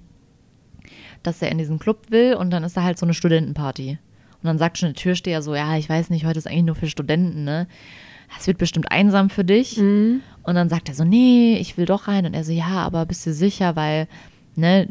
[1.22, 3.98] dass er in diesen Club will und dann ist da halt so eine Studentenparty.
[4.42, 6.74] Und dann sagt schon der Türsteher so, ja, ich weiß nicht, heute ist eigentlich nur
[6.74, 7.66] für Studenten, ne?
[8.38, 9.76] Es wird bestimmt einsam für dich.
[9.76, 10.22] Mhm.
[10.42, 12.26] Und dann sagt er so, nee, ich will doch rein.
[12.26, 14.08] Und er so, ja, aber bist du sicher, weil,
[14.56, 14.88] ne,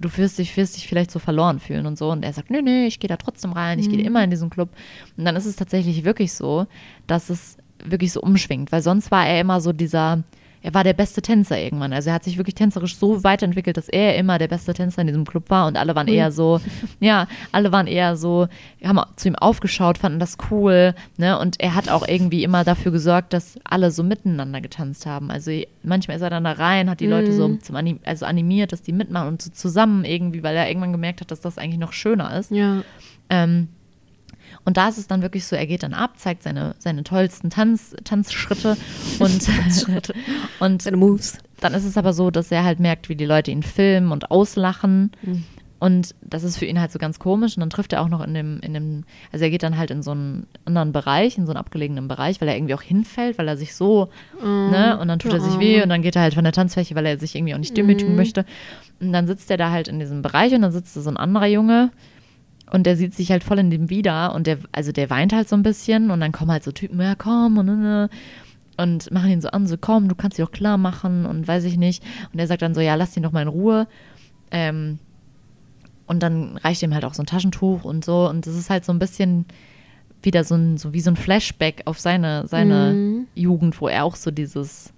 [0.00, 2.10] du wirst dich, wirst dich vielleicht so verloren fühlen und so.
[2.10, 4.50] Und er sagt, nee, nee, ich gehe da trotzdem rein, ich gehe immer in diesen
[4.50, 4.70] Club.
[5.16, 6.66] Und dann ist es tatsächlich wirklich so,
[7.06, 10.22] dass es wirklich so umschwingt, weil sonst war er immer so dieser,
[10.62, 11.92] er war der beste Tänzer irgendwann.
[11.92, 15.08] Also er hat sich wirklich tänzerisch so weiterentwickelt, dass er immer der beste Tänzer in
[15.08, 16.60] diesem Club war und alle waren eher so,
[17.00, 18.48] ja, alle waren eher so,
[18.84, 21.38] haben zu ihm aufgeschaut, fanden das cool, ne?
[21.38, 25.30] Und er hat auch irgendwie immer dafür gesorgt, dass alle so miteinander getanzt haben.
[25.30, 25.50] Also
[25.82, 28.82] manchmal ist er dann da rein, hat die Leute so zum Anim also animiert, dass
[28.82, 31.92] die mitmachen und so zusammen irgendwie, weil er irgendwann gemerkt hat, dass das eigentlich noch
[31.92, 32.50] schöner ist.
[32.50, 32.82] Ja.
[33.30, 33.68] Ähm,
[34.64, 37.50] und da ist es dann wirklich so, er geht dann ab, zeigt seine, seine tollsten
[37.50, 38.76] Tanz, Tanzschritte
[39.18, 39.48] und,
[40.60, 41.38] und Seine Moves.
[41.60, 44.30] dann ist es aber so, dass er halt merkt, wie die Leute ihn filmen und
[44.30, 45.12] auslachen.
[45.22, 45.44] Mhm.
[45.80, 47.56] Und das ist für ihn halt so ganz komisch.
[47.56, 49.90] Und dann trifft er auch noch in dem, in dem, also er geht dann halt
[49.90, 53.36] in so einen anderen Bereich, in so einen abgelegenen Bereich, weil er irgendwie auch hinfällt,
[53.36, 54.08] weil er sich so,
[54.40, 56.94] ne, und dann tut er sich weh und dann geht er halt von der Tanzfläche,
[56.94, 58.46] weil er sich irgendwie auch nicht demütigen möchte.
[59.00, 61.16] Und dann sitzt er da halt in diesem Bereich und dann sitzt da so ein
[61.16, 61.90] anderer Junge
[62.72, 65.48] und der sieht sich halt voll in dem wieder und der, also der weint halt
[65.48, 68.08] so ein bisschen und dann kommen halt so Typen, ja komm und, und,
[68.78, 71.64] und machen ihn so an, so komm, du kannst dich auch klar machen und weiß
[71.64, 72.02] ich nicht.
[72.32, 73.86] Und er sagt dann so, ja, lass ihn doch mal in Ruhe.
[74.50, 74.98] Ähm,
[76.06, 78.28] und dann reicht ihm halt auch so ein Taschentuch und so.
[78.28, 79.44] Und das ist halt so ein bisschen
[80.22, 83.26] wieder so, ein, so wie so ein Flashback auf seine, seine Mhm.
[83.34, 84.94] Jugend, wo er auch so dieses,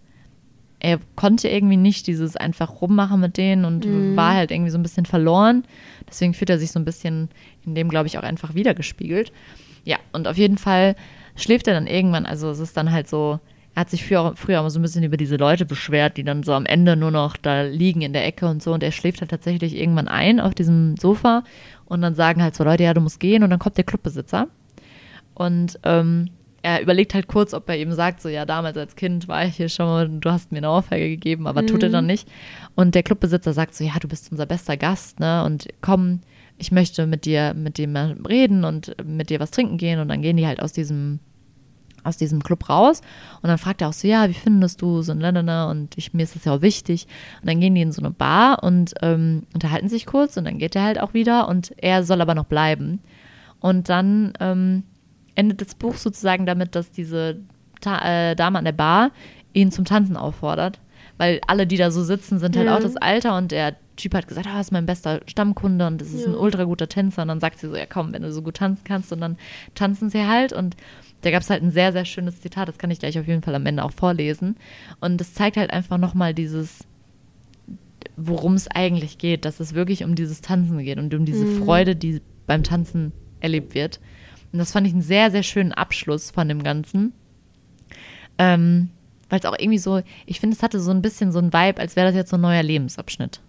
[0.85, 4.17] er konnte irgendwie nicht dieses einfach rummachen mit denen und Mhm.
[4.17, 5.65] war halt irgendwie so ein bisschen verloren.
[6.09, 7.31] Deswegen fühlt er sich so ein bisschen
[7.65, 9.33] in dem, glaube ich, auch einfach wiedergespiegelt.
[9.85, 10.95] Ja, und auf jeden Fall
[11.37, 13.41] schläft er dann irgendwann, also es ist dann halt so,
[13.75, 16.43] er hat sich früher, früher immer so ein bisschen über diese Leute beschwert, die dann
[16.45, 18.73] so am Ende nur noch da liegen in der Ecke und so.
[18.73, 21.43] Und er schläft halt tatsächlich irgendwann ein auf diesem Sofa
[21.87, 24.47] und dann sagen halt so Leute, ja, du musst gehen und dann kommt der Clubbesitzer.
[25.35, 26.31] Und ähm,
[26.65, 29.57] er überlegt halt kurz, ob er eben sagt, so ja, damals als Kind war ich
[29.57, 32.27] hier schon mal, du hast mir eine Ohrfeige gegeben, aber tut er dann nicht.
[32.75, 35.45] Und der Clubbesitzer sagt so, ja, du bist unser bester Gast, ne?
[35.45, 36.21] Und komm,
[36.57, 40.01] ich möchte mit dir, mit dem reden und mit dir was trinken gehen.
[40.01, 41.21] Und dann gehen die halt aus diesem,
[42.03, 43.03] aus diesem Club raus.
[43.43, 45.71] Und dann fragt er auch so, ja, wie findest du so ein Lalala?
[45.71, 47.07] Und ich, mir ist das ja auch wichtig.
[47.43, 50.57] Und dann gehen die in so eine Bar und ähm, unterhalten sich kurz und dann
[50.57, 53.01] geht er halt auch wieder und er soll aber noch bleiben.
[53.61, 54.85] Und dann ähm,
[55.35, 57.37] endet das Buch sozusagen damit, dass diese
[57.81, 59.11] Ta äh, Dame an der Bar
[59.53, 60.81] ihn zum Tanzen auffordert.
[61.17, 62.77] Weil alle, die da so sitzen, sind halt Ja.
[62.77, 66.01] auch das Alter und der Typ hat gesagt, ah, das ist mein bester Stammkunde und
[66.01, 66.33] das ist Ja.
[66.33, 67.23] ein ultra guter Tänzer.
[67.23, 69.37] Und dann sagt sie so, ja komm, wenn du so gut tanzen kannst und dann
[69.77, 70.53] tanzen sie halt.
[70.53, 70.77] Und
[71.21, 73.43] da gab es halt ein sehr, sehr schönes Zitat, das kann ich gleich auf jeden
[73.43, 74.57] Fall am Ende auch vorlesen.
[75.01, 76.81] Und das zeigt halt einfach nochmal dieses,
[78.17, 81.95] worum es eigentlich geht, dass es wirklich um dieses Tanzen geht und um diese Freude,
[81.97, 84.01] die beim Tanzen erlebt wird.
[84.55, 87.13] Und das fand ich einen sehr, sehr schönen Abschluss von dem Ganzen.
[88.39, 88.89] Ähm,
[89.29, 91.81] Weil es auch irgendwie so, ich finde, es hatte so ein bisschen so ein Vibe,
[91.81, 93.41] als wäre das jetzt so ein neuer Lebensabschnitt.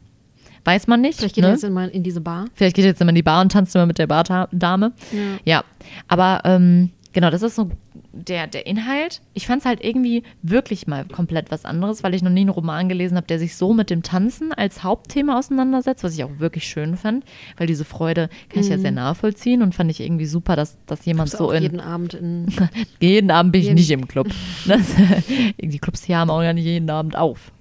[0.64, 1.20] Weiß man nicht.
[1.20, 1.50] Vielleicht geht ne?
[1.50, 2.46] er jetzt mal in diese Bar.
[2.56, 4.94] Vielleicht geht er jetzt immer in die Bar und tanzt immer mit der Bardame.
[5.12, 5.20] Ja.
[5.46, 5.64] Ja,
[6.08, 7.70] aber ähm, genau, das ist so
[8.12, 9.22] der, der Inhalt.
[9.34, 12.50] Ich fand es halt irgendwie wirklich mal komplett was anderes, weil ich noch nie einen
[12.50, 16.38] Roman gelesen habe, der sich so mit dem Tanzen als Hauptthema auseinandersetzt, was ich auch
[16.40, 17.26] wirklich schön fand,
[17.58, 21.06] weil diese Freude kann ich ja sehr nachvollziehen und fand ich irgendwie super, dass, dass
[21.06, 22.48] jemand so in jeden Abend in.
[23.02, 24.28] jeden Abend bin ich nicht im Club.
[25.62, 27.52] Die Clubs hier haben auch gar nicht jeden Abend auf.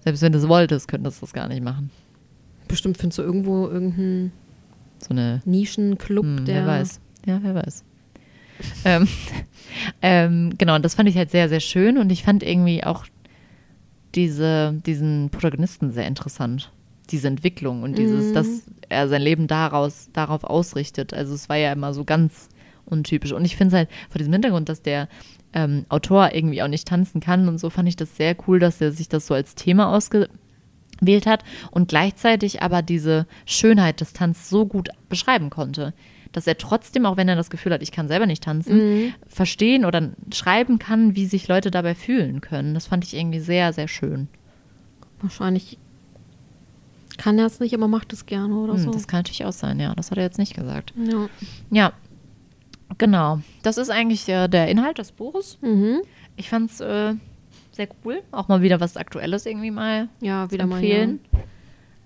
[0.00, 1.90] Selbst wenn du es wolltest, könntest du das gar nicht machen.
[2.68, 4.32] Bestimmt findest du irgendwo irgendeinen
[4.98, 6.56] So eine Nischenclub, Hm, der.
[6.56, 7.00] wer weiß.
[7.26, 7.84] Ja, wer weiß.
[8.84, 9.08] Ähm,
[10.02, 13.04] ähm, genau, und das fand ich halt sehr, sehr schön und ich fand irgendwie auch
[14.14, 16.70] diese, diesen Protagonisten sehr interessant.
[17.10, 18.34] Diese Entwicklung und dieses, Mhm.
[18.34, 21.12] dass er sein Leben daraus, darauf ausrichtet.
[21.12, 22.48] Also es war ja immer so ganz
[22.86, 23.32] untypisch.
[23.32, 25.08] Und ich finde es halt vor diesem Hintergrund, dass der
[25.52, 28.80] ähm, Autor irgendwie auch nicht tanzen kann und so, fand ich das sehr cool, dass
[28.80, 34.48] er sich das so als Thema ausgewählt hat und gleichzeitig aber diese Schönheit des Tanzes
[34.48, 35.92] so gut beschreiben konnte,
[36.34, 39.84] dass er trotzdem, auch wenn er das Gefühl hat, ich kann selber nicht tanzen, verstehen
[39.84, 42.74] oder schreiben kann, wie sich Leute dabei fühlen können.
[42.74, 44.26] Das fand ich irgendwie sehr, sehr schön.
[45.20, 45.78] Wahrscheinlich
[47.16, 48.90] kann er es nicht, aber macht es gerne oder Hm, so.
[48.90, 49.94] Das kann natürlich auch sein, ja.
[49.94, 50.92] Das hat er jetzt nicht gesagt.
[50.96, 51.28] ja.
[51.70, 51.92] Ja,
[52.98, 53.38] genau.
[53.62, 55.58] Das ist eigentlich äh, der Inhalt des Buches.
[55.62, 56.00] Mhm.
[56.36, 57.14] Ich fand es äh,
[57.70, 58.22] sehr cool.
[58.32, 60.76] Auch mal wieder was Aktuelles irgendwie mal ja, wieder mal.
[60.76, 61.20] empfehlen.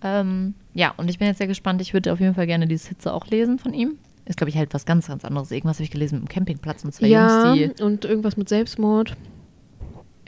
[0.03, 1.81] Ähm, ja, und ich bin jetzt sehr gespannt.
[1.81, 3.99] Ich würde auf jeden Fall gerne die Hitze auch lesen von ihm.
[4.29, 5.51] Ist, glaube ich, halt was ganz, ganz anderes.
[5.51, 7.83] Irgendwas habe ich gelesen mit dem Campingplatz und zwei Ja, Jungs, die.
[7.83, 9.17] und irgendwas mit Selbstmord.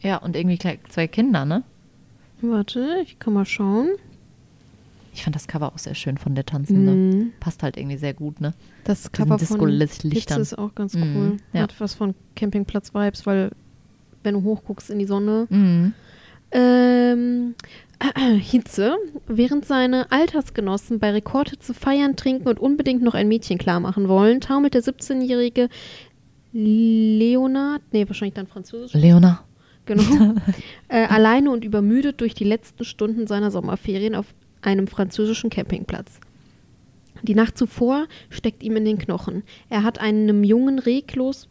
[0.03, 0.59] Ja, und irgendwie
[0.89, 1.63] zwei Kinder, ne?
[2.41, 3.89] Warte, ich kann mal schauen.
[5.13, 6.93] Ich fand das Cover auch sehr schön von der Tanzende.
[6.93, 7.33] Mhm.
[7.41, 8.55] Passt halt irgendwie sehr gut, ne?
[8.85, 9.59] Das Diesen Cover von.
[10.35, 11.37] Hitze ist auch ganz Mhm, cool.
[11.53, 11.63] ja.
[11.63, 13.51] Hat was von Campingplatz-Vibes, weil
[14.23, 15.47] wenn du hochguckst in die Sonne.
[15.51, 15.93] Mhm.
[16.53, 17.55] Ähm,
[18.39, 24.09] Hitze, während seine Altersgenossen bei Rekordhitze feiern, trinken und unbedingt noch ein Mädchen klar machen
[24.09, 25.69] wollen, taumelt der 17-jährige
[26.53, 29.45] Leonard, nee, wahrscheinlich dann französisch, Leona.
[29.85, 30.03] genau,
[30.89, 34.27] äh, alleine und übermüdet durch die letzten Stunden seiner Sommerferien auf
[34.63, 36.21] einem französischen Campingplatz.
[37.23, 39.43] Die Nacht zuvor steckt ihm in den Knochen.
[39.69, 41.49] Er hat einem jungen reglos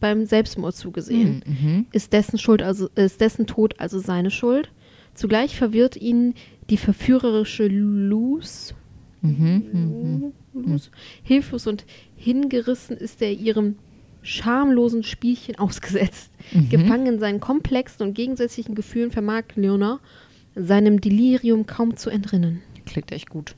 [0.00, 1.42] beim Selbstmord zugesehen.
[1.46, 1.86] Mhm.
[1.92, 4.70] Ist dessen Schuld also ist dessen Tod also seine Schuld?
[5.18, 6.34] Zugleich verwirrt ihn
[6.70, 8.72] die verführerische Luz.
[9.20, 10.32] Mhm.
[10.54, 10.90] Luz.
[11.24, 11.84] Hilflos und
[12.16, 13.76] hingerissen ist er ihrem
[14.22, 16.30] schamlosen Spielchen ausgesetzt.
[16.52, 16.68] Mhm.
[16.68, 19.98] Gefangen in seinen komplexen und gegensätzlichen Gefühlen vermag Leona
[20.54, 22.62] seinem Delirium kaum zu entrinnen.
[22.86, 23.56] Klingt echt gut.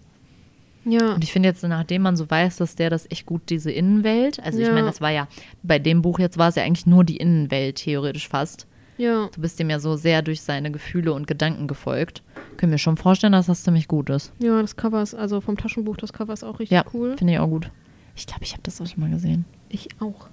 [0.87, 3.71] Ja, Und ich finde jetzt, nachdem man so weiß, dass der das echt gut, diese
[3.71, 4.73] Innenwelt, also ich Ja.
[4.73, 5.29] meine, das war ja,
[5.63, 8.67] bei dem Buch jetzt war es ja eigentlich nur die Innenwelt, theoretisch fast.
[9.01, 9.29] Ja.
[9.35, 12.23] Du bist dem ja so sehr durch seine Gefühle und Gedanken gefolgt.
[12.57, 14.33] Können wir schon vorstellen, dass das ziemlich gut ist.
[14.39, 17.17] Ja, das Cover ist, also vom Taschenbuch, das Cover ist auch richtig Ja, cool.
[17.17, 17.71] finde ich auch gut.
[18.15, 19.45] Ich glaube, ich habe das auch schon mal gesehen.
[19.69, 20.29] Ich auch.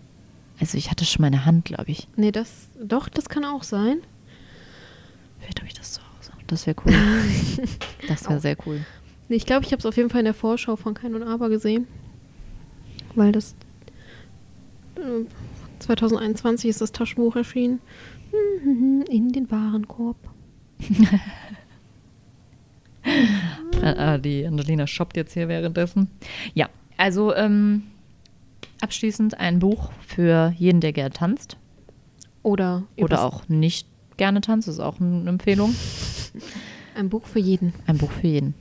[0.59, 2.07] Also ich hatte schon meine Hand, glaube ich.
[2.15, 3.99] Nee, das, doch, das kann auch sein.
[5.39, 6.31] Vielleicht habe ich das zu Hause.
[6.47, 6.93] Das wäre cool.
[8.07, 8.81] das wäre sehr cool.
[9.29, 11.23] Nee, ich glaube, ich habe es auf jeden Fall in der Vorschau von Kein und
[11.23, 11.87] Aber gesehen.
[13.15, 13.55] Weil das
[14.95, 15.25] äh,
[15.79, 17.79] 2021 ist das Taschenbuch erschienen.
[19.09, 20.17] In den Warenkorb.
[23.81, 26.09] Äh, die Angelina shoppt jetzt hier währenddessen.
[26.53, 27.83] Ja, also ähm,
[28.81, 31.57] abschließend ein Buch für jeden, der gerne tanzt.
[32.43, 34.67] Oder, Oder auch nicht gerne tanzt.
[34.67, 35.75] Ist auch eine Empfehlung.
[36.95, 37.73] Ein Buch für jeden.
[37.85, 38.53] Ein Buch für jeden.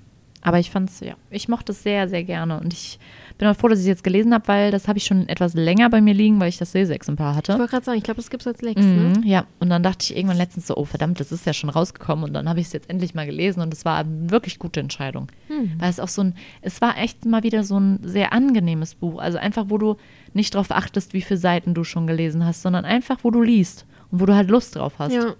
[0.46, 2.60] Aber ich fand's, ja, ich mochte es sehr, sehr gerne.
[2.60, 3.00] Und ich
[3.36, 5.54] bin auch froh, dass ich es jetzt gelesen habe, weil das habe ich schon etwas
[5.54, 7.58] länger bei mir liegen, weil ich das Leseexemplar Ich hatte.
[7.58, 9.12] wollte gerade sagen, ich glaube, das gibt es als Lex, ne?
[9.16, 11.68] Mhm, ja, und dann dachte ich irgendwann letztens so, oh verdammt, das ist ja schon
[11.68, 12.26] rausgekommen.
[12.26, 14.78] Und dann habe ich es jetzt endlich mal gelesen und es war eine wirklich gute
[14.78, 15.32] Entscheidung.
[15.48, 15.72] Hm.
[15.78, 19.18] Weil es auch so ein, es war echt mal wieder so ein sehr angenehmes Buch.
[19.18, 19.96] Also einfach, wo du
[20.32, 23.84] nicht darauf achtest, wie viele Seiten du schon gelesen hast, sondern einfach, wo du liest
[24.12, 25.34] und wo du halt Lust drauf hast Ja,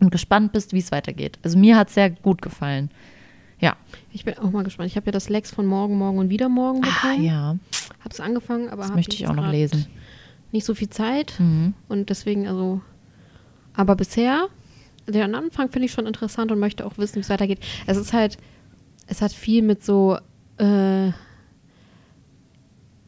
[0.00, 1.38] und gespannt bist, wie es weitergeht.
[1.42, 2.88] Also mir hat es sehr gut gefallen.
[3.60, 3.76] Ja.
[4.18, 4.88] Ich bin auch mal gespannt.
[4.90, 7.24] Ich habe ja das Lex von Morgen, Morgen und wieder Morgen Ah, bekommen.
[7.24, 7.56] ja.
[8.00, 9.86] Habe es angefangen, aber Das möchte ich auch noch lesen.
[10.50, 11.34] Nicht so viel Zeit.
[11.38, 11.74] Mhm.
[11.88, 12.80] Und deswegen, also.
[13.74, 14.48] Aber bisher,
[15.06, 17.60] den Anfang finde ich schon interessant und möchte auch wissen, wie es weitergeht.
[17.86, 18.38] Es ist halt,
[19.06, 20.18] es hat viel mit so,
[20.56, 21.12] äh,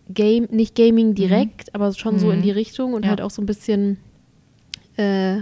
[0.08, 2.32] Game, nicht Gaming direkt, aber schon so Mhm.
[2.34, 3.10] in die Richtung und Ja.
[3.10, 3.98] halt auch so ein bisschen,
[4.96, 5.38] äh,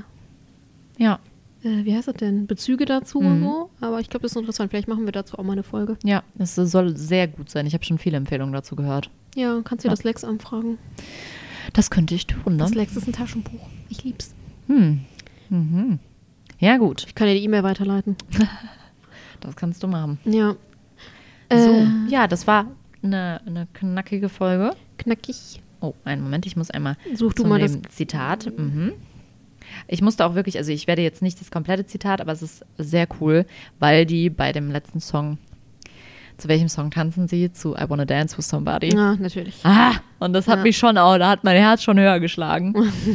[1.65, 2.47] äh, wie heißt das denn?
[2.47, 3.43] Bezüge dazu Mhm.
[3.43, 3.71] so.
[3.81, 4.71] Aber ich glaube, das ist interessant.
[4.71, 5.97] Vielleicht machen wir dazu auch mal eine Folge.
[6.05, 7.67] ja, es soll sehr gut sein.
[7.67, 9.11] Ich habe schon viele Empfehlungen dazu gehört.
[9.35, 9.93] Ja, kannst du Ja.
[9.95, 10.79] das Lex anfragen.
[11.75, 12.59] Das könnte ich tun, ne?
[12.59, 13.69] Das Lex ist ein Taschenbuch.
[13.91, 14.35] Ich lieb's.
[14.69, 15.01] Hm.
[15.51, 15.99] Mhm.
[16.59, 17.05] Ja, gut.
[17.07, 18.17] Ich kann dir die E-Mail weiterleiten.
[19.41, 20.19] Das kannst du machen.
[20.25, 20.57] Ja.
[21.49, 22.67] So, Äh, ja, das war
[23.05, 24.73] eine, eine knackige Folge.
[24.99, 25.63] Knackig.
[25.81, 28.53] Oh, einen Moment, ich muss einmal Such du mal das dem Zitat.
[28.59, 28.95] Mhm.
[29.87, 32.65] Ich musste auch wirklich, also ich werde jetzt nicht das komplette Zitat, aber es ist
[32.79, 33.47] sehr cool,
[33.79, 35.39] weil die bei dem letzten Song,
[36.37, 37.53] zu welchem Song tanzen sie?
[37.53, 38.95] Zu I Wanna Dance with Somebody.
[38.95, 39.61] Ja, natürlich.
[39.65, 40.63] Ah, und das hat Ja.
[40.63, 42.75] mich schon auch, da hat mein Herz schon höher geschlagen.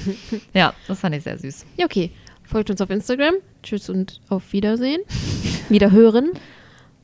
[0.54, 1.66] ja, das fand ich sehr süß.
[1.78, 2.12] Ja, okay.
[2.46, 3.36] Folgt uns auf Instagram.
[3.64, 5.00] Tschüss und auf Wiedersehen.
[5.70, 6.32] Wiederhören.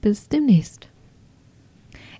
[0.02, 0.88] Bis demnächst.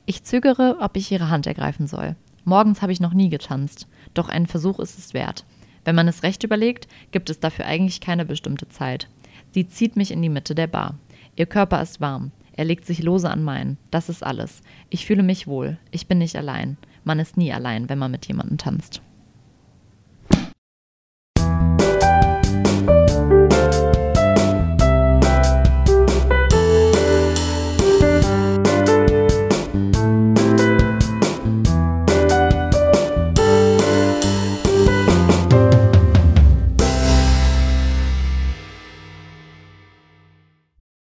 [0.06, 2.16] Ich zögere, ob ich ihre Hand ergreifen soll.
[2.46, 5.46] Morgens habe ich noch nie getanzt, doch ein Versuch ist es wert.
[5.86, 9.08] Wenn man es recht überlegt, gibt es dafür eigentlich keine bestimmte Zeit.
[9.52, 10.98] Sie zieht mich in die Mitte der Bar.
[11.36, 12.32] Ihr Körper ist warm.
[12.54, 13.78] Er legt sich lose an meinen.
[13.90, 14.62] Das ist alles.
[14.90, 15.78] Ich fühle mich wohl.
[15.92, 16.78] Ich bin nicht allein.
[17.04, 19.02] Man ist nie allein, wenn man mit jemandem tanzt.